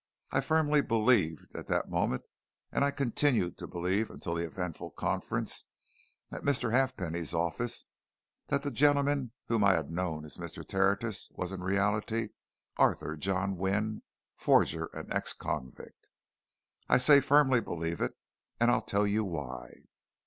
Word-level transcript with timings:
I 0.31 0.41
firmly 0.41 0.81
believed 0.81 1.55
at 1.55 1.67
that 1.67 1.87
moment, 1.91 2.23
and 2.71 2.83
I 2.83 2.89
continued 2.89 3.55
to 3.59 3.67
believe 3.67 4.09
until 4.09 4.33
the 4.33 4.45
eventful 4.47 4.89
conference 4.97 5.65
at 6.31 6.41
Mr. 6.41 6.71
Halfpenny's 6.71 7.35
office, 7.35 7.85
that 8.47 8.63
the 8.63 8.71
gentleman 8.71 9.31
whom 9.47 9.63
I 9.63 9.73
had 9.73 9.91
known 9.91 10.25
as 10.25 10.37
Mr. 10.37 10.67
Tertius 10.67 11.29
was 11.33 11.51
in 11.51 11.61
reality 11.61 12.29
Arthur 12.77 13.15
John 13.15 13.57
Wynne, 13.57 14.01
forger 14.35 14.89
and 14.91 15.13
ex 15.13 15.33
convict. 15.33 16.09
I 16.89 16.97
say 16.97 17.17
I 17.17 17.19
firmly 17.19 17.61
believed 17.61 18.01
it, 18.01 18.15
and 18.59 18.71
I'll 18.71 18.81
tell 18.81 19.05
you 19.05 19.23
why. 19.23 19.83